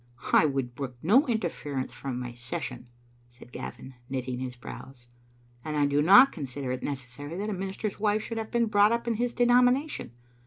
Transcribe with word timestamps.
"I 0.33 0.47
would 0.47 0.73
brook 0.73 0.95
no 1.03 1.27
interference 1.27 1.93
from 1.93 2.19
my 2.19 2.33
session," 2.33 2.87
said 3.29 3.51
Gavin, 3.51 3.93
knitting 4.09 4.39
his 4.39 4.55
brows," 4.55 5.07
and 5.63 5.77
I 5.77 5.85
do 5.85 6.01
not 6.01 6.31
consider 6.31 6.71
it 6.71 6.81
necessary 6.81 7.37
that 7.37 7.51
a 7.51 7.53
minister's 7.53 7.99
wife 7.99 8.23
should 8.23 8.39
have 8.39 8.49
been 8.49 8.65
brought 8.65 8.91
up 8.91 9.07
in 9.07 9.13
his 9.13 9.35
denomination. 9.35 10.13